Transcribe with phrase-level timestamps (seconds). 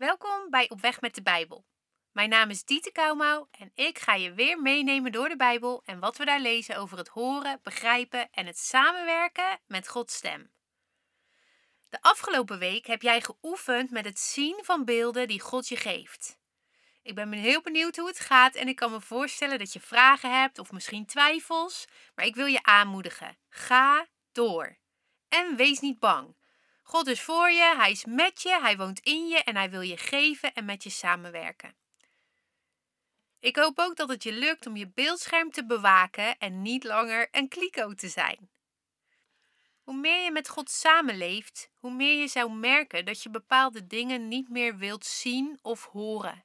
[0.00, 1.66] Welkom bij Op Weg met de Bijbel.
[2.12, 5.98] Mijn naam is Diete Kouwmouw en ik ga je weer meenemen door de Bijbel en
[5.98, 10.52] wat we daar lezen over het horen, begrijpen en het samenwerken met Gods stem.
[11.88, 16.38] De afgelopen week heb jij geoefend met het zien van beelden die God je geeft.
[17.02, 20.40] Ik ben heel benieuwd hoe het gaat en ik kan me voorstellen dat je vragen
[20.40, 23.38] hebt of misschien twijfels, maar ik wil je aanmoedigen.
[23.48, 24.78] Ga door.
[25.28, 26.38] En wees niet bang.
[26.90, 29.80] God is voor je, Hij is met je, Hij woont in je en Hij wil
[29.80, 31.74] je geven en met je samenwerken.
[33.38, 37.28] Ik hoop ook dat het je lukt om je beeldscherm te bewaken en niet langer
[37.30, 38.50] een kliko te zijn.
[39.82, 44.28] Hoe meer je met God samenleeft, hoe meer je zou merken dat je bepaalde dingen
[44.28, 46.44] niet meer wilt zien of horen.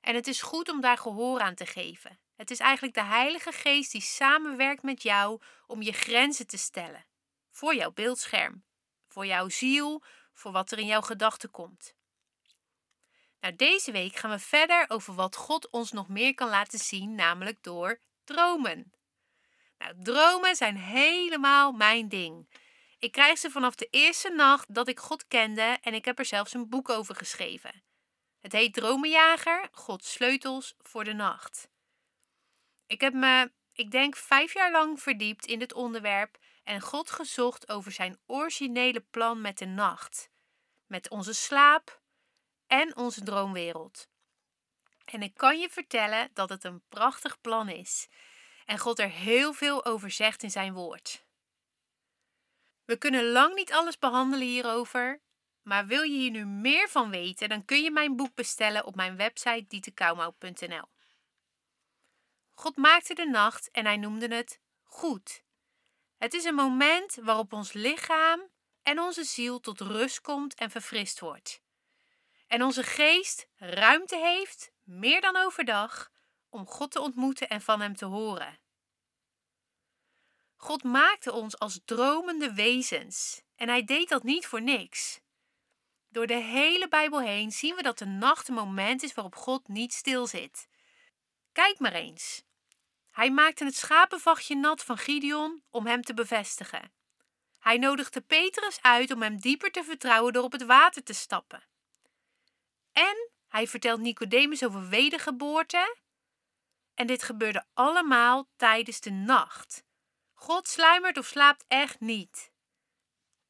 [0.00, 2.18] En het is goed om daar gehoor aan te geven.
[2.36, 7.06] Het is eigenlijk de Heilige Geest die samenwerkt met jou om je grenzen te stellen.
[7.50, 8.64] Voor jouw beeldscherm,
[9.12, 10.02] voor jouw ziel,
[10.32, 11.94] voor wat er in jouw gedachten komt.
[13.40, 17.14] Nou, deze week gaan we verder over wat God ons nog meer kan laten zien,
[17.14, 18.92] namelijk door dromen.
[19.78, 22.60] Nou, dromen zijn helemaal mijn ding.
[22.98, 26.24] Ik krijg ze vanaf de eerste nacht dat ik God kende en ik heb er
[26.24, 27.82] zelfs een boek over geschreven.
[28.40, 31.68] Het heet Dromenjager, Gods sleutels voor de nacht.
[32.86, 37.68] Ik heb me, ik denk, vijf jaar lang verdiept in dit onderwerp en God gezocht
[37.68, 40.30] over zijn originele plan met de nacht,
[40.86, 42.02] met onze slaap
[42.66, 44.08] en onze droomwereld.
[45.04, 48.08] En ik kan je vertellen dat het een prachtig plan is
[48.64, 51.24] en God er heel veel over zegt in zijn woord.
[52.84, 55.22] We kunnen lang niet alles behandelen hierover,
[55.62, 58.94] maar wil je hier nu meer van weten, dan kun je mijn boek bestellen op
[58.94, 60.88] mijn website dietekouwmouw.nl.
[62.50, 65.42] God maakte de nacht en hij noemde het goed.
[66.22, 68.40] Het is een moment waarop ons lichaam
[68.82, 71.62] en onze ziel tot rust komt en verfrist wordt.
[72.46, 76.10] En onze geest ruimte heeft, meer dan overdag,
[76.48, 78.58] om God te ontmoeten en van Hem te horen.
[80.56, 85.20] God maakte ons als dromende wezens en Hij deed dat niet voor niks.
[86.08, 89.68] Door de hele Bijbel heen zien we dat de nacht een moment is waarop God
[89.68, 90.68] niet stil zit.
[91.52, 92.44] Kijk maar eens.
[93.12, 96.92] Hij maakte het schapenvachtje nat van Gideon om hem te bevestigen.
[97.58, 101.62] Hij nodigde Petrus uit om hem dieper te vertrouwen door op het water te stappen.
[102.92, 105.96] En hij vertelt Nicodemus over wedergeboorte.
[106.94, 109.84] En dit gebeurde allemaal tijdens de nacht.
[110.32, 112.52] God sluimert of slaapt echt niet.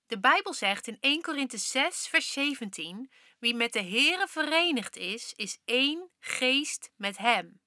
[0.06, 5.32] De Bijbel zegt in 1 Korinthe 6, vers 17: Wie met de Here verenigd is,
[5.36, 7.61] is één geest met Hem.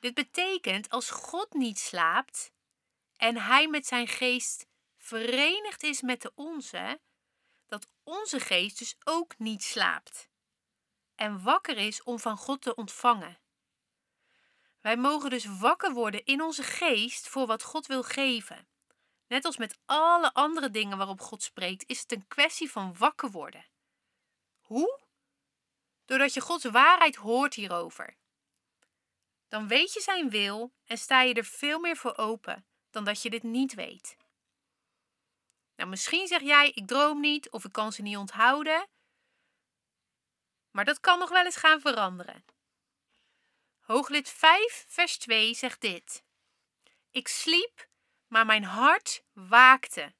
[0.00, 2.52] Dit betekent als God niet slaapt
[3.16, 4.66] en Hij met zijn geest
[4.98, 7.00] verenigd is met de onze,
[7.66, 10.30] dat onze geest dus ook niet slaapt
[11.20, 13.38] en wakker is om van God te ontvangen.
[14.80, 18.68] Wij mogen dus wakker worden in onze geest voor wat God wil geven.
[19.26, 23.30] Net als met alle andere dingen waarop God spreekt, is het een kwestie van wakker
[23.30, 23.66] worden.
[24.60, 25.00] Hoe?
[26.04, 28.16] Doordat je Gods waarheid hoort hierover.
[29.50, 33.22] Dan weet je zijn wil en sta je er veel meer voor open dan dat
[33.22, 34.16] je dit niet weet.
[35.76, 38.88] Nou, misschien zeg jij: ik droom niet of ik kan ze niet onthouden.
[40.70, 42.44] Maar dat kan nog wel eens gaan veranderen.
[43.80, 46.24] Hooglid 5, vers 2 zegt dit:
[47.10, 47.88] Ik sliep
[48.26, 50.14] maar mijn hart waakte.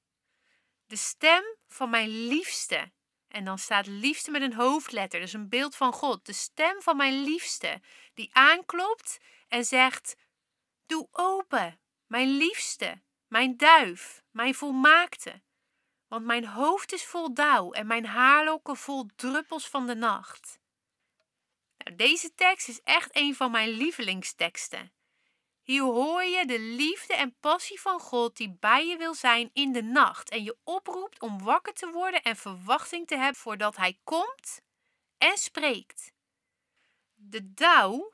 [0.87, 2.93] De stem van mijn liefste.
[3.29, 6.27] En dan staat liefste met een hoofdletter, dus een beeld van God.
[6.27, 7.81] De stem van mijn liefste,
[8.21, 10.17] die aanklopt en zegt:
[10.87, 15.43] Doe open, mijn liefste, mijn duif, mijn volmaakte.
[16.09, 20.59] Want mijn hoofd is vol dauw en mijn haarlokken vol druppels van de nacht.
[21.77, 24.93] Nou, deze tekst is echt een van mijn lievelingsteksten.
[25.63, 29.73] Hier hoor je de liefde en passie van God die bij je wil zijn in
[29.73, 33.99] de nacht en je oproept om wakker te worden en verwachting te hebben voordat Hij
[34.05, 34.61] komt
[35.19, 36.13] en spreekt.
[37.31, 38.13] De dauw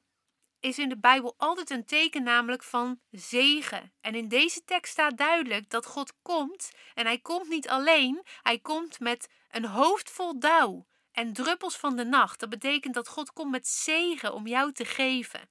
[0.61, 3.93] is in de Bijbel altijd een teken namelijk van zegen.
[4.01, 8.59] En in deze tekst staat duidelijk dat God komt en hij komt niet alleen, hij
[8.59, 12.41] komt met een hoofd vol dauw en druppels van de nacht.
[12.41, 15.49] Dat betekent dat God komt met zegen om jou te geven.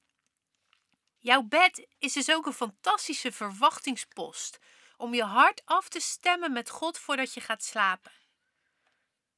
[1.18, 4.58] Jouw bed is dus ook een fantastische verwachtingspost
[4.96, 8.12] om je hart af te stemmen met God voordat je gaat slapen.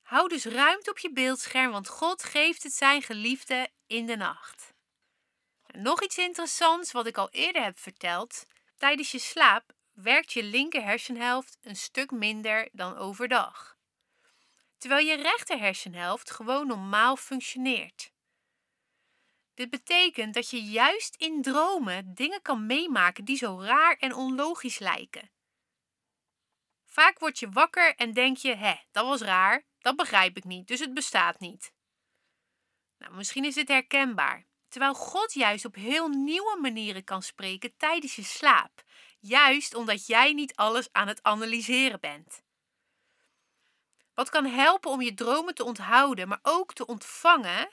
[0.08, 4.74] Hou dus ruimte op je beeldscherm, want God geeft het zijn geliefde in de nacht.
[5.66, 8.46] Nog iets interessants wat ik al eerder heb verteld.
[8.76, 13.76] Tijdens je slaap werkt je linker hersenhelft een stuk minder dan overdag.
[14.78, 18.12] terwijl je rechter hersenhelft gewoon normaal functioneert.
[19.54, 24.78] Dit betekent dat je juist in dromen dingen kan meemaken die zo raar en onlogisch
[24.78, 25.30] lijken.
[26.86, 30.68] Vaak word je wakker en denk je: hè, dat was raar, dat begrijp ik niet,
[30.68, 31.72] dus het bestaat niet.
[32.98, 34.46] Nou, misschien is dit herkenbaar.
[34.68, 38.84] Terwijl God juist op heel nieuwe manieren kan spreken tijdens je slaap,
[39.20, 42.42] juist omdat jij niet alles aan het analyseren bent.
[44.14, 47.70] Wat kan helpen om je dromen te onthouden, maar ook te ontvangen,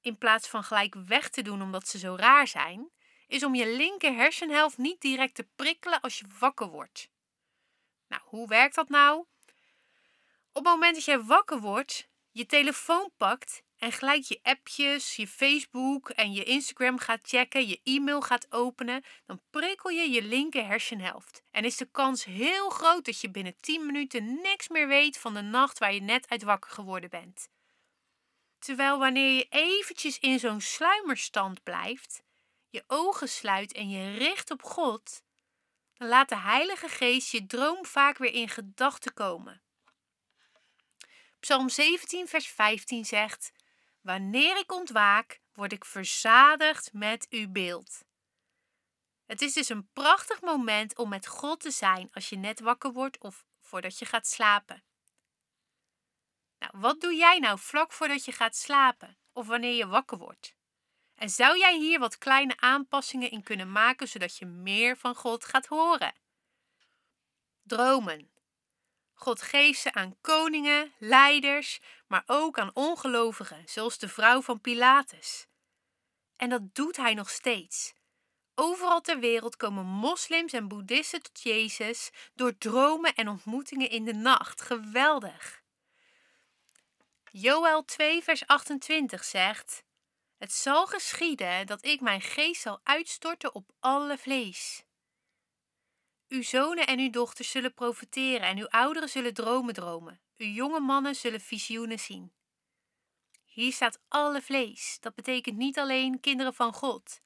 [0.00, 2.90] in plaats van gelijk weg te doen omdat ze zo raar zijn,
[3.26, 7.10] is om je linker hersenhelft niet direct te prikkelen als je wakker wordt.
[8.08, 9.26] Nou, hoe werkt dat nou?
[10.56, 15.26] Op het moment dat jij wakker wordt, je telefoon pakt en gelijk je appjes, je
[15.26, 20.66] Facebook en je Instagram gaat checken, je e-mail gaat openen, dan prikkel je je linker
[20.66, 21.42] hersenhelft.
[21.50, 25.34] En is de kans heel groot dat je binnen 10 minuten niks meer weet van
[25.34, 27.48] de nacht waar je net uit wakker geworden bent.
[28.58, 32.22] Terwijl wanneer je eventjes in zo'n sluimerstand blijft,
[32.68, 35.22] je ogen sluit en je richt op God,
[35.92, 39.62] dan laat de Heilige Geest je droom vaak weer in gedachten komen.
[41.44, 43.52] Psalm 17, vers 15 zegt:
[44.00, 48.04] Wanneer ik ontwaak, word ik verzadigd met uw beeld.
[49.26, 52.92] Het is dus een prachtig moment om met God te zijn als je net wakker
[52.92, 54.84] wordt of voordat je gaat slapen.
[56.58, 60.54] Nou, wat doe jij nou vlak voordat je gaat slapen of wanneer je wakker wordt?
[61.14, 65.44] En zou jij hier wat kleine aanpassingen in kunnen maken zodat je meer van God
[65.44, 66.14] gaat horen?
[67.62, 68.33] Dromen.
[69.24, 75.46] God geeft ze aan koningen, leiders, maar ook aan ongelovigen, zoals de vrouw van Pilatus.
[76.36, 77.92] En dat doet hij nog steeds.
[78.54, 84.14] Overal ter wereld komen moslims en boeddhisten tot Jezus door dromen en ontmoetingen in de
[84.14, 84.60] nacht.
[84.60, 85.62] Geweldig.
[87.30, 89.84] Joel 2, vers 28 zegt:
[90.38, 94.84] Het zal geschieden dat ik mijn geest zal uitstorten op alle vlees.
[96.34, 100.20] Uw zonen en uw dochters zullen profiteren en uw ouderen zullen dromen dromen.
[100.36, 102.32] Uw jonge mannen zullen visioenen zien.
[103.44, 104.96] Hier staat alle vlees.
[105.00, 107.20] Dat betekent niet alleen kinderen van God.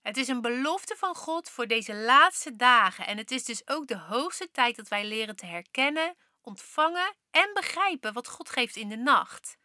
[0.00, 3.86] Het is een belofte van God voor deze laatste dagen en het is dus ook
[3.86, 8.88] de hoogste tijd dat wij leren te herkennen, ontvangen en begrijpen wat God geeft in
[8.88, 9.58] de nacht.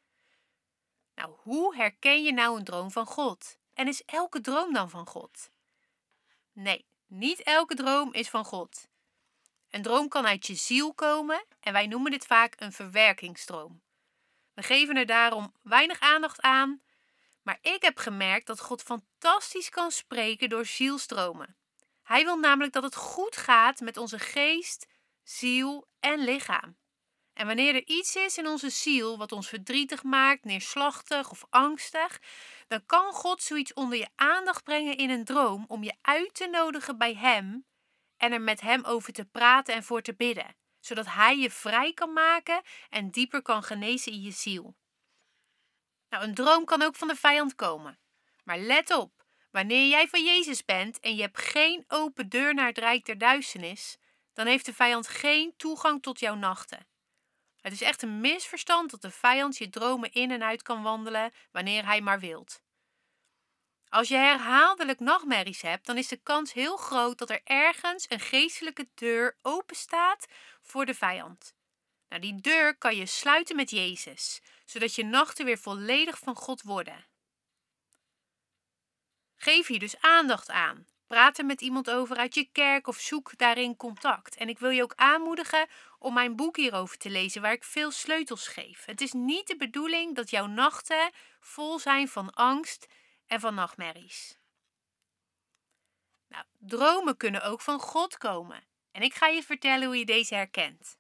[1.16, 3.58] Nou, hoe herken je nou een droom van God?
[3.74, 5.50] En is elke droom dan van God?
[6.52, 6.86] Nee,
[7.16, 8.88] niet elke droom is van God.
[9.70, 13.82] Een droom kan uit je ziel komen en wij noemen dit vaak een verwerkingsdroom.
[14.54, 16.82] We geven er daarom weinig aandacht aan,
[17.42, 21.58] maar ik heb gemerkt dat God fantastisch kan spreken door zielstromen.
[22.04, 24.88] Hij wil namelijk dat het goed gaat met onze geest,
[25.24, 26.78] ziel en lichaam.
[27.36, 32.22] En wanneer er iets is in onze ziel wat ons verdrietig maakt, neerslachtig of angstig,
[32.68, 36.48] dan kan God zoiets onder je aandacht brengen in een droom om je uit te
[36.48, 37.66] nodigen bij Hem
[38.18, 41.94] en er met Hem over te praten en voor te bidden, zodat Hij je vrij
[41.94, 44.76] kan maken en dieper kan genezen in je ziel.
[46.10, 48.00] Nou, een droom kan ook van de vijand komen.
[48.44, 52.68] Maar let op, wanneer jij van Jezus bent en je hebt geen open deur naar
[52.68, 53.98] het rijk der duisternis,
[54.34, 56.94] dan heeft de vijand geen toegang tot jouw nachten.
[57.66, 61.34] Het is echt een misverstand dat de vijand je dromen in en uit kan wandelen
[61.52, 62.62] wanneer hij maar wilt.
[63.90, 68.20] Als je herhaaldelijk nachtmerries hebt, dan is de kans heel groot dat er ergens een
[68.20, 70.26] geestelijke deur open staat
[70.62, 71.56] voor de vijand.
[72.10, 76.62] Nou, die deur kan je sluiten met Jezus, zodat je nachten weer volledig van God
[76.62, 77.06] worden.
[79.36, 80.88] Geef hier dus aandacht aan.
[81.08, 84.36] Praat er met iemand over uit je kerk of zoek daarin contact.
[84.36, 85.68] En ik wil je ook aanmoedigen
[86.06, 88.86] om mijn boek hierover te lezen, waar ik veel sleutels geef.
[88.86, 92.88] Het is niet de bedoeling dat jouw nachten vol zijn van angst
[93.28, 94.38] en van nachtmerries.
[96.28, 98.64] Nou, dromen kunnen ook van God komen.
[98.92, 100.98] En ik ga je vertellen hoe je deze herkent.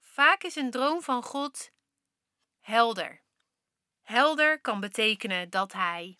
[0.00, 1.70] Vaak is een droom van God
[2.60, 3.22] helder.
[4.02, 6.18] Helder kan betekenen dat hij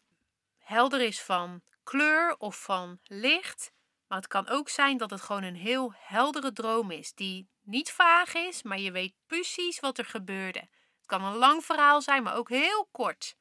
[0.59, 3.73] helder is van kleur of van licht.
[4.07, 7.91] Maar het kan ook zijn dat het gewoon een heel heldere droom is, die niet
[7.91, 10.59] vaag is, maar je weet precies wat er gebeurde.
[10.59, 13.37] Het kan een lang verhaal zijn, maar ook heel kort.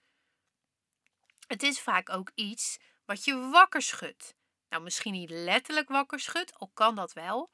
[1.48, 4.36] Het is vaak ook iets wat je wakker schudt.
[4.70, 7.52] Nou, misschien niet letterlijk wakker schudt, al kan dat wel.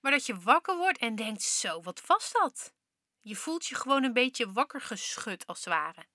[0.00, 2.74] Maar dat je wakker wordt en denkt: zo, wat was dat?
[3.20, 6.06] Je voelt je gewoon een beetje wakker geschud als het ware.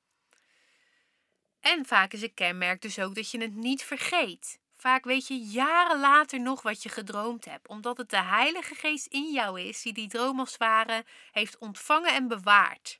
[1.59, 4.59] En vaak is een kenmerk dus ook dat je het niet vergeet.
[4.79, 9.05] Vaak weet je jaren later nog wat je gedroomd hebt, omdat het de Heilige Geest
[9.05, 12.99] in jou is die die droom als ware heeft ontvangen en bewaard.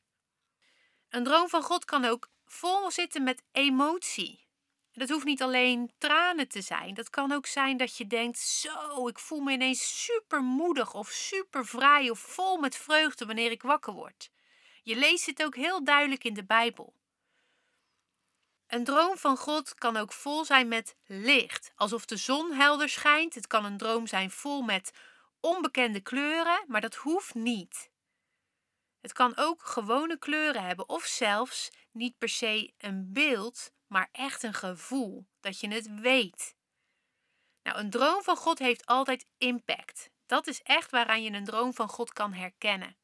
[1.10, 4.48] Een droom van God kan ook vol zitten met emotie.
[4.92, 6.94] Dat hoeft niet alleen tranen te zijn.
[6.94, 11.10] Dat kan ook zijn dat je denkt: Zo, ik voel me ineens super moedig of
[11.10, 14.32] super vrij of vol met vreugde wanneer ik wakker word.
[14.84, 16.99] Je leest het ook heel duidelijk in de Bijbel.
[18.70, 23.36] Een droom van God kan ook vol zijn met licht, alsof de zon helder schijnt.
[23.36, 24.92] Het kan een droom zijn vol met
[25.40, 27.92] onbekende kleuren, maar dat hoeft niet.
[29.02, 34.44] Het kan ook gewone kleuren hebben of zelfs niet per se een beeld, maar echt
[34.44, 36.56] een gevoel, dat je het weet.
[37.64, 40.10] Nou, een droom van God heeft altijd impact.
[40.26, 42.98] Dat is echt waaraan je een droom van God kan herkennen.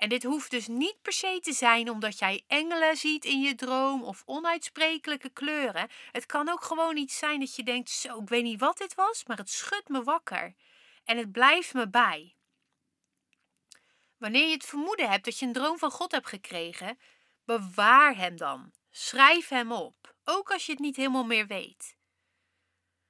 [0.00, 3.54] En dit hoeft dus niet per se te zijn omdat jij engelen ziet in je
[3.54, 5.88] droom of onuitsprekelijke kleuren.
[6.12, 8.94] Het kan ook gewoon iets zijn dat je denkt: zo, ik weet niet wat dit
[8.94, 10.54] was, maar het schudt me wakker.
[11.04, 12.34] En het blijft me bij.
[14.16, 16.98] Wanneer je het vermoeden hebt dat je een droom van God hebt gekregen,
[17.44, 18.72] bewaar hem dan.
[18.90, 21.96] Schrijf hem op, ook als je het niet helemaal meer weet.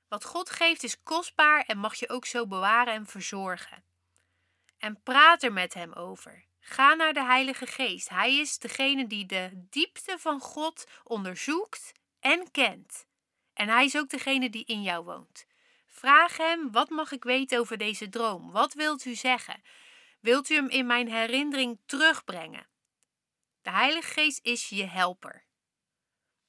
[0.08, 3.84] Wat God geeft is kostbaar en mag je ook zo bewaren en verzorgen.
[4.78, 6.48] En praat er met hem over.
[6.72, 8.08] Ga naar de Heilige Geest.
[8.08, 13.06] Hij is degene die de diepte van God onderzoekt en kent.
[13.54, 15.46] En hij is ook degene die in jou woont.
[15.86, 18.52] Vraag hem: wat mag ik weten over deze droom?
[18.52, 19.62] Wat wilt u zeggen?
[20.20, 22.68] Wilt u hem in mijn herinnering terugbrengen?
[23.62, 25.44] De Heilige Geest is je helper.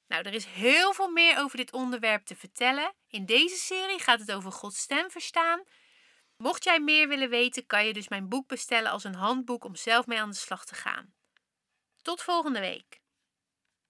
[0.06, 2.94] Nou, er is heel veel meer over dit onderwerp te vertellen.
[3.08, 5.62] In deze serie gaat het over Gods stem verstaan.
[6.42, 9.76] Mocht jij meer willen weten, kan je dus mijn boek bestellen als een handboek om
[9.76, 11.14] zelf mee aan de slag te gaan.
[11.96, 13.01] Tot volgende week.